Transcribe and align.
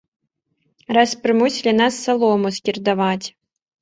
Раз 0.97 1.09
прымусілі 1.25 1.73
нас 1.81 1.93
салому 2.07 2.47
скірдаваць. 2.59 3.27